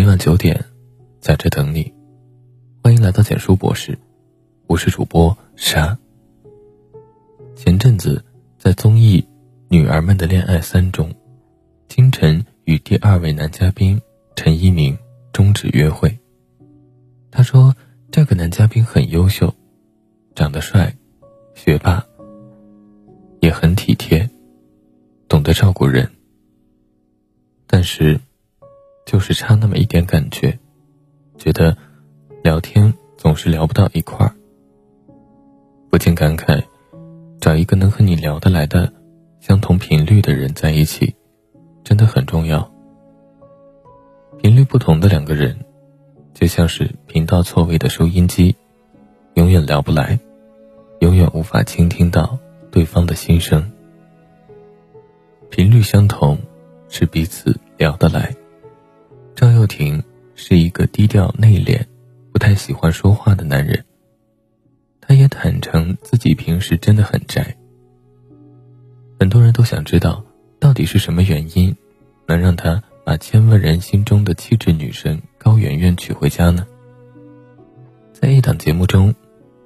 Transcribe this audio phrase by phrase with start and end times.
[0.00, 0.64] 每晚九点，
[1.20, 1.92] 在这等你。
[2.82, 3.98] 欢迎来到简书博士，
[4.66, 5.98] 我是主播沙。
[7.54, 8.24] 前阵子
[8.56, 9.20] 在综艺
[9.68, 11.14] 《女儿们的恋爱三》中，
[11.86, 14.00] 金晨与第二位男嘉宾
[14.34, 14.96] 陈一鸣
[15.34, 16.18] 终止约会。
[17.30, 17.76] 他说
[18.10, 19.54] ：“这个男嘉宾很优秀，
[20.34, 20.96] 长得帅，
[21.54, 22.02] 学霸，
[23.40, 24.30] 也很体贴，
[25.28, 26.10] 懂得照顾人。
[27.66, 28.18] 但是，
[29.10, 30.56] 就是差那么一点感觉，
[31.36, 31.76] 觉得
[32.44, 34.32] 聊天总是聊不到一块儿。
[35.90, 36.62] 不禁感慨，
[37.40, 38.92] 找一个能和你聊得来的、
[39.40, 41.12] 相同频率的人在一起，
[41.82, 42.72] 真的很重要。
[44.40, 45.58] 频率不同的两个人。”
[46.32, 48.54] 就像是频道错位的收音机，
[49.34, 50.20] 永远聊不来，
[51.00, 52.38] 永远无法倾听到
[52.70, 53.72] 对方的心声。
[55.50, 56.38] 频率相同，
[56.88, 58.32] 是彼此聊得来。
[59.40, 60.04] 赵又廷
[60.34, 61.82] 是一个低调内敛、
[62.30, 63.82] 不太喜欢说话的男人，
[65.00, 67.56] 他也坦诚自己平时真的很宅。
[69.18, 70.22] 很多人都想知道，
[70.58, 71.74] 到底是什么原因，
[72.26, 72.82] 能让他。
[73.02, 76.66] 把千万人心中的气质女神高圆圆娶回家呢？
[78.12, 79.12] 在一档节目中，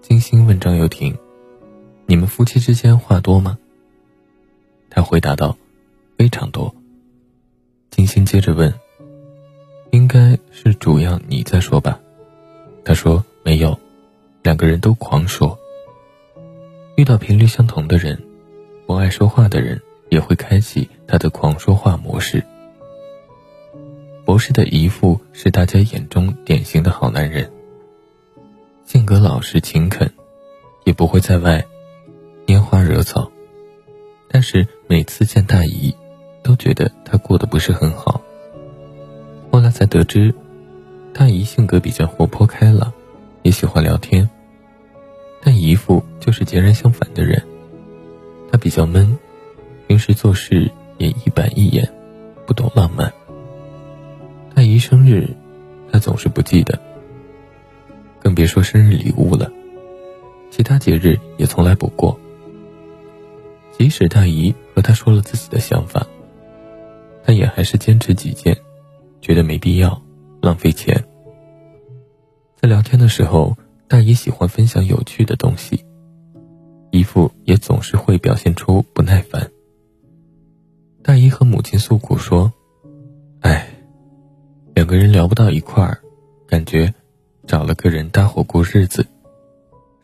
[0.00, 1.18] 金星问张又廷
[2.06, 3.58] ：“你们夫妻之间话多吗？”
[4.88, 5.58] 他回答道
[6.16, 6.72] ：“非常多。”
[7.90, 8.72] 金星接着问
[9.94, 12.00] ：“应该是主要你在说吧？”
[12.84, 13.78] 他说：“没有，
[14.42, 15.56] 两个人都狂说。
[16.96, 18.20] 遇到频率相同的人，
[18.86, 22.42] 不爱说话的人也会开启他的狂说话模式。”
[24.26, 27.48] 博士的姨父是大家眼中典型的好男人，
[28.84, 30.10] 性格老实勤恳，
[30.82, 31.64] 也不会在外
[32.46, 33.30] 拈花惹草。
[34.28, 35.94] 但是每次见大姨，
[36.42, 38.20] 都觉得他过得不是很好。
[39.54, 40.34] 后来才得知，
[41.12, 42.92] 大姨性格比较活泼开朗，
[43.42, 44.28] 也喜欢聊天。
[45.40, 47.40] 但姨父就是截然相反的人，
[48.50, 49.16] 他比较闷，
[49.86, 50.68] 平时做事
[50.98, 51.88] 也一板一眼，
[52.44, 53.12] 不懂浪漫。
[54.56, 55.28] 大姨生日，
[55.92, 56.76] 他总是不记得，
[58.18, 59.48] 更别说生日礼物了。
[60.50, 62.18] 其他节日也从来不过。
[63.78, 66.04] 即使大姨和他说了自己的想法，
[67.24, 68.58] 他也还是坚持己见，
[69.24, 70.02] 觉得没必要
[70.42, 71.02] 浪费钱。
[72.60, 73.56] 在聊天的时候，
[73.88, 75.82] 大姨喜欢分享有趣的东西，
[76.90, 79.50] 姨父也总是会表现出不耐烦。
[81.02, 82.52] 大姨和母亲诉苦说。
[83.40, 83.66] 哎
[84.74, 85.98] 两个人聊不到一块儿，
[86.46, 86.92] 感觉
[87.46, 89.06] 找了个人搭伙过日子，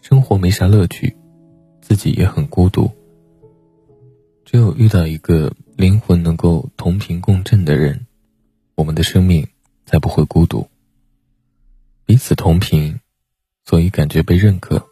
[0.00, 1.14] 生活没啥乐趣，
[1.82, 2.90] 自己也很孤独。
[4.44, 8.06] 只有遇到一个灵魂能够同频共振的人，
[8.80, 9.46] 我们的生命
[9.84, 10.66] 才不会孤独。
[12.06, 12.98] 彼此同频，
[13.66, 14.82] 所以感觉被认可、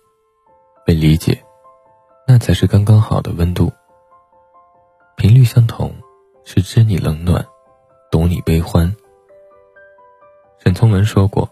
[0.85, 1.43] 被理解，
[2.27, 3.73] 那才是刚刚好的温度。
[5.17, 5.95] 频率相同，
[6.45, 7.47] 是知你冷暖，
[8.11, 8.95] 懂你悲欢。
[10.63, 11.51] 沈从文说过：“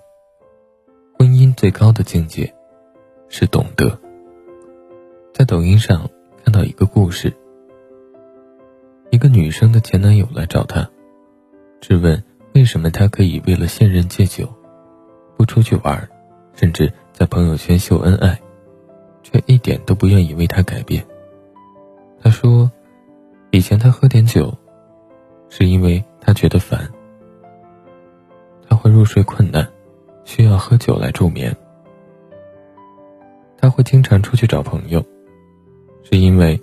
[1.18, 2.54] 婚姻最高的境界
[3.30, 3.98] 是懂得。”
[5.32, 6.10] 在抖音上
[6.44, 7.34] 看到一个故事，
[9.10, 10.90] 一个女生的前男友来找她，
[11.80, 12.22] 质问
[12.54, 14.48] 为什么他可以为了现任戒酒，
[15.36, 16.08] 不出去玩，
[16.54, 18.40] 甚至在朋友圈秀恩爱，
[19.22, 21.04] 却一点都不愿意为他改变。
[22.22, 22.70] 他说
[23.52, 24.56] ：“以前他喝点酒，
[25.48, 26.88] 是因为他觉得烦。”
[28.68, 29.68] 他会入睡困难，
[30.24, 31.54] 需要喝酒来助眠。
[33.58, 35.04] 他会经常出去找朋友，
[36.02, 36.60] 是因为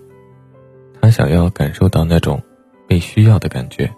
[1.00, 2.42] 他想要感受到那种
[2.88, 3.90] 被需要的感觉。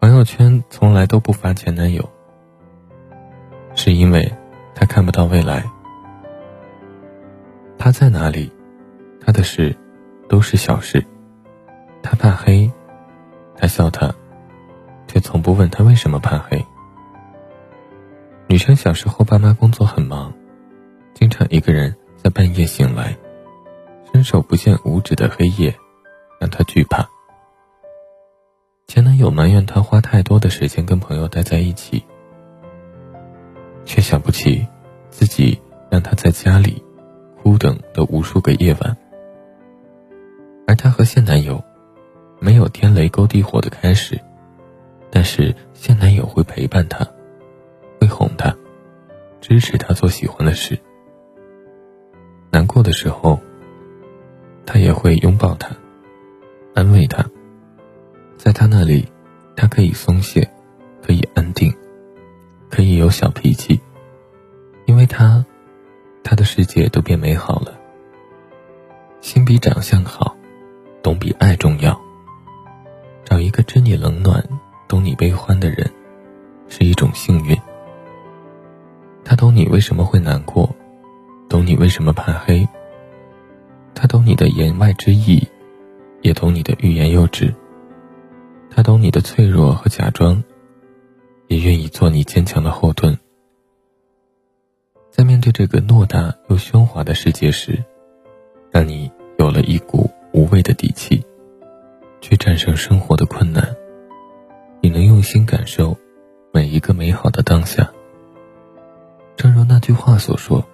[0.00, 2.08] 朋友圈从来都不发前男友，
[3.74, 4.32] 是因为
[4.74, 5.62] 他看不到未来。
[7.76, 8.50] 他在哪里，
[9.20, 9.76] 他的事
[10.26, 11.04] 都是小事。
[12.02, 12.72] 他怕黑，
[13.54, 14.10] 他笑他。
[15.06, 16.64] 却从不问他为什么怕黑。
[18.46, 20.32] 女生小时候，爸妈工作很忙，
[21.12, 23.14] 经常一个人在半夜醒来，
[24.10, 25.76] 伸手不见五指的黑夜，
[26.38, 27.06] 让她惧怕。
[28.90, 32.04] 前男友埋怨她花太多的时间跟朋友待在一起，
[33.84, 34.66] 却想不起
[35.10, 35.56] 自己
[35.88, 36.82] 让她在家里
[37.40, 38.96] 哭等的无数个夜晚。
[40.66, 41.62] 而她和现男友，
[42.40, 44.20] 没有天雷勾地火的开始。
[45.08, 47.06] 但是现男友会陪伴她，
[48.00, 48.52] 会哄她，
[49.40, 50.76] 支持她做喜欢的事。
[52.50, 53.38] 难过的时候，
[54.66, 55.76] 他也会拥抱她，
[56.74, 57.24] 安慰她。
[58.42, 59.06] 在他那里，
[59.54, 60.50] 他可以松懈，
[61.02, 61.70] 可以安定，
[62.70, 63.78] 可以有小脾气，
[64.86, 65.44] 因为他，
[66.24, 67.78] 他的世界都变美好了。
[69.20, 70.34] 心比长相好，
[71.02, 72.00] 懂比爱重要。
[73.26, 74.42] 找一个知你冷暖、
[74.88, 75.92] 懂你悲欢的人，
[76.66, 77.54] 是一种幸运。
[79.22, 80.74] 他懂你为什么会难过，
[81.46, 82.66] 懂你为什么怕黑。
[83.94, 85.46] 他懂你的言外之意，
[86.22, 87.54] 也懂你的欲言又止。
[88.80, 90.42] 他懂你的脆弱和假装，
[91.48, 93.18] 也愿意做你坚强的后盾。
[95.10, 97.84] 在面对这个偌大又喧哗的世界时，
[98.70, 101.22] 让你有了一股无畏的底气，
[102.22, 103.76] 去战胜生活的困难。
[104.80, 105.94] 你能用心感受
[106.50, 107.92] 每一个美好的当下。
[109.36, 110.66] 正如那句话所说：“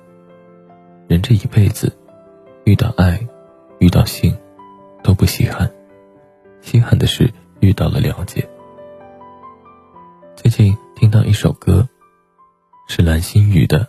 [1.10, 1.92] 人这一辈子，
[2.62, 3.18] 遇到爱，
[3.80, 4.38] 遇到性，
[5.02, 5.68] 都不稀罕，
[6.60, 7.28] 稀罕的是。”
[7.60, 8.48] 遇到了了解。
[10.36, 11.88] 最近听到一首歌，
[12.88, 13.80] 是蓝心宇的《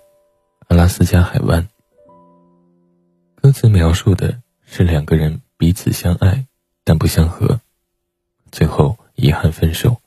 [0.67, 1.63] 阿拉斯加海湾》。
[3.35, 6.47] 歌词描述的是两个人彼此相爱，
[6.83, 7.61] 但不相合，
[8.51, 9.97] 最后遗憾分手。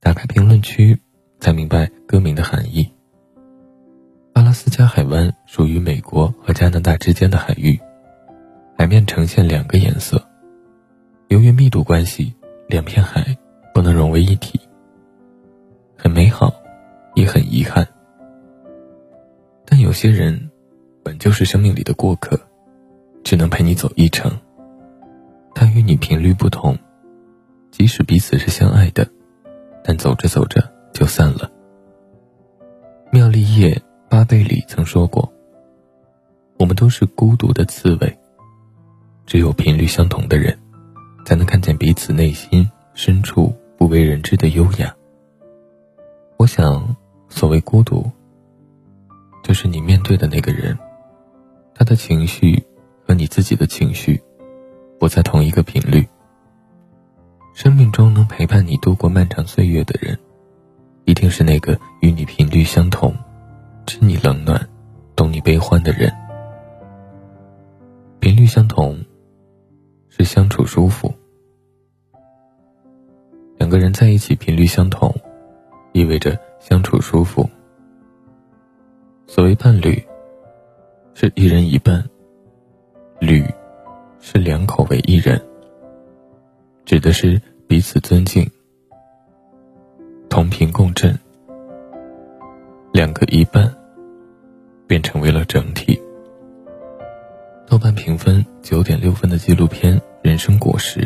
[0.00, 1.00] 打开评论区，
[1.38, 2.92] 才明白歌名的含义。
[4.32, 7.80] 阿拉斯加海湾属于美国和加拿大之间的海域，
[8.76, 10.25] 海面呈现两个颜色。
[11.28, 12.32] 由于密度关系，
[12.68, 13.36] 两片海
[13.74, 14.60] 不能融为一体，
[15.96, 16.54] 很美好，
[17.16, 17.86] 也很遗憾。
[19.64, 20.50] 但有些人
[21.02, 22.38] 本就是生命里的过客，
[23.24, 24.30] 只能陪你走一程。
[25.52, 26.78] 他与你频率不同，
[27.72, 29.06] 即使彼此是相爱的，
[29.82, 30.62] 但走着走着
[30.92, 31.50] 就散了。
[33.10, 33.70] 妙丽叶·
[34.08, 35.32] 巴贝里曾说过
[36.58, 38.18] ：“我们都是孤独的刺猬，
[39.26, 40.56] 只有频率相同的人。”
[41.26, 44.94] 才能看见彼此内心深处不为人知的优雅。
[46.36, 46.94] 我想，
[47.28, 48.08] 所谓孤独，
[49.42, 50.78] 就是你面对的那个人，
[51.74, 52.64] 他的情绪
[53.04, 54.22] 和你自己的情绪
[55.00, 56.06] 不在同一个频率。
[57.54, 60.16] 生命中能陪伴你度过漫长岁月的人，
[61.06, 63.12] 一定是那个与你频率相同、
[63.84, 64.64] 知你冷暖、
[65.16, 66.08] 懂你悲欢的人。
[68.20, 69.04] 频率相同。
[70.18, 71.12] 是相处舒服，
[73.58, 75.14] 两个人在一起频率相同，
[75.92, 77.46] 意味着相处舒服。
[79.26, 80.02] 所谓伴侣，
[81.12, 82.02] 是一人一半；
[83.20, 83.44] 侣，
[84.18, 85.38] 是两口为一人，
[86.86, 88.50] 指的是彼此尊敬、
[90.30, 91.14] 同频共振，
[92.90, 93.70] 两个一半
[94.86, 96.00] 便成为了整体。
[97.66, 101.02] 豆瓣评分九点六分的纪录片《人生果实》，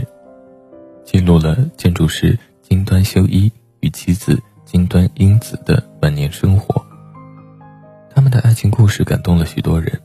[1.04, 6.82] 记录了建筑师金端修一与妻子金端英子的晚年生活。
[8.08, 10.00] 他们的爱情故事感动了许多人。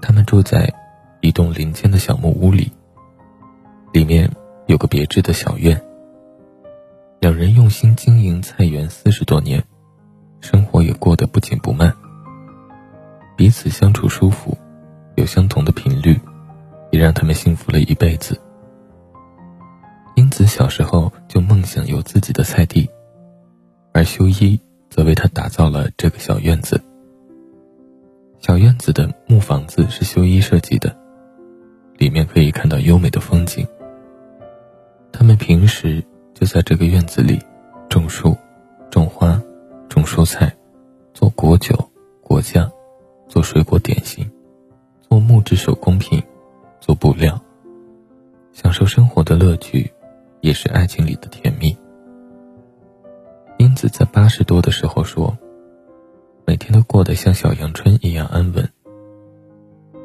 [0.00, 0.72] 他们住在
[1.20, 2.72] 一栋林间的小木屋里，
[3.92, 4.26] 里面
[4.68, 5.78] 有个别致的小院。
[7.20, 9.62] 两人用心经营菜园四十多年，
[10.40, 11.94] 生活也过得不紧不慢，
[13.36, 14.56] 彼此相处舒服。
[15.16, 16.18] 有相同的频率，
[16.92, 18.40] 也让他们幸福了一辈子。
[20.14, 22.88] 英子小时候就梦想有自己的菜地，
[23.92, 26.80] 而修一则为他打造了这个小院子。
[28.40, 30.94] 小院子的木房子是修一设计的，
[31.96, 33.66] 里面可以看到优美的风景。
[35.10, 37.40] 他们平时就在这个院子里
[37.88, 38.36] 种树、
[38.90, 39.40] 种花、
[39.88, 40.54] 种蔬菜，
[41.14, 42.70] 做果酒、果酱，
[43.28, 44.30] 做水果点心。
[45.08, 46.22] 做木质手工品，
[46.82, 47.40] 做布料，
[48.52, 49.92] 享受生活的乐趣，
[50.40, 51.78] 也是爱情里的甜蜜。
[53.58, 55.38] 英子在八十多的时候说
[56.44, 58.68] ：“每天都过得像小阳春一样安稳。”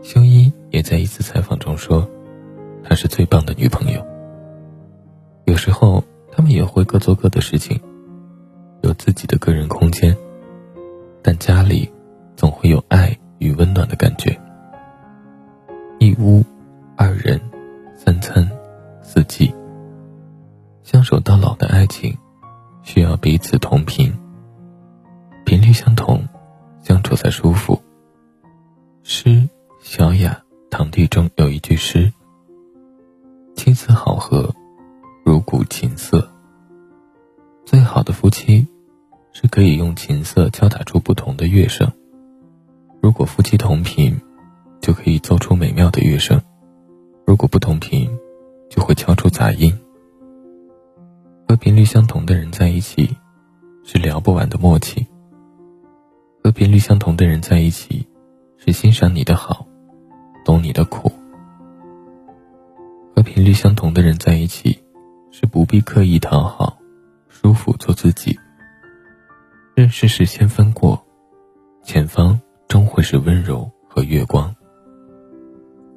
[0.04, 2.08] 修一也在一次采访中说
[2.86, 4.06] ：“她是最棒的女朋友。”
[5.46, 7.82] 有时候他们也会各做各的事情，
[8.84, 10.16] 有自己的个人空间，
[11.24, 11.92] 但家里
[12.36, 14.40] 总会有爱与温暖的感觉。
[15.98, 16.44] 一屋，
[17.00, 17.40] 二人，
[17.96, 18.50] 三餐，
[19.04, 19.54] 四季。
[20.82, 22.18] 相守到老的爱情，
[22.82, 24.12] 需要彼此同频，
[25.46, 26.28] 频率相同，
[26.82, 27.80] 相处才舒服。
[29.04, 29.48] 诗
[29.80, 32.12] 小雅堂弟中有一句诗
[33.56, 34.52] ：“青丝好合，
[35.24, 36.28] 如古琴瑟。”
[37.64, 38.68] 最好的夫妻，
[39.34, 41.92] 是可以用琴瑟敲打出不同的乐声。
[43.04, 44.20] 如果夫妻同频。
[44.80, 46.40] 就可以奏出美妙的乐声，
[47.28, 48.10] 如果不同频，
[48.70, 49.78] 就会敲出杂音。
[51.46, 53.18] 和频率相同的人在一起，
[53.84, 55.06] 是聊不完的默契；
[56.42, 58.08] 和频率相同的人在一起，
[58.56, 59.68] 是欣赏你的好，
[60.46, 61.12] 懂你的苦；
[63.14, 64.82] 和频率相同的人在一起，
[65.30, 66.78] 是不必刻意讨好，
[67.28, 68.40] 舒服做自己。
[69.76, 71.06] 认识时先分过，
[71.84, 74.56] 前方终会是温柔和月光。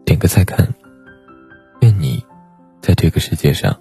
[0.04, 0.74] 点个再看，
[2.80, 3.78] 在这个世界上。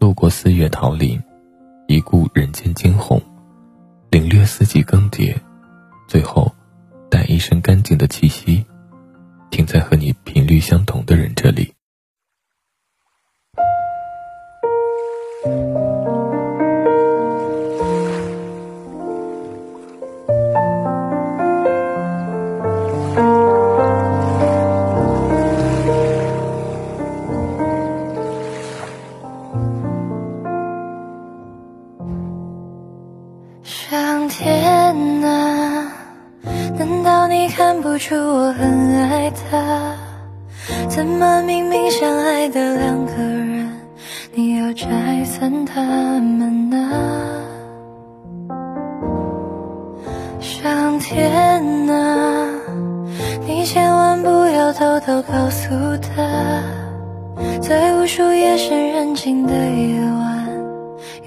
[0.00, 1.22] 路过四月桃林，
[1.86, 3.22] 一顾人间惊鸿，
[4.10, 5.32] 领略四季更迭，
[6.08, 6.52] 最后，
[7.08, 8.66] 带一身干净的气息，
[9.50, 11.72] 停在和你频率相同的人这里。
[50.42, 51.30] 上天
[51.88, 52.48] 啊，
[53.46, 56.20] 你千万不要偷偷告诉他，
[57.60, 60.48] 在无数夜深人静的夜晚，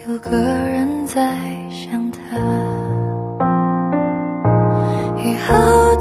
[0.05, 1.37] 有个人在
[1.71, 2.37] 想他。
[5.17, 5.94] 以后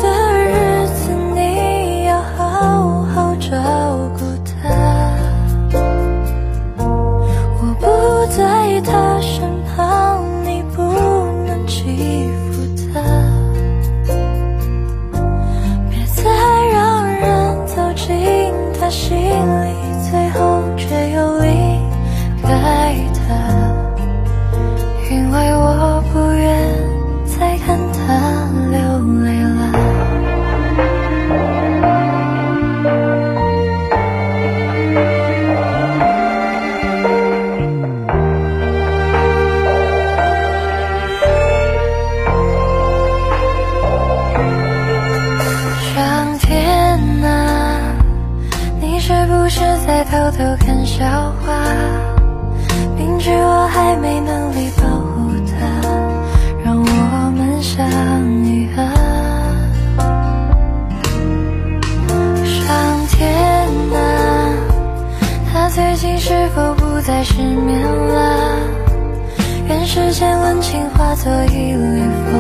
[71.25, 72.01] 的一缕
[72.31, 72.35] 风，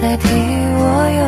[0.00, 0.26] 代替
[0.78, 0.82] 我
[1.18, 1.20] 拥